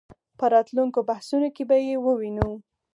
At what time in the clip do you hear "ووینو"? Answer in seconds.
2.05-2.49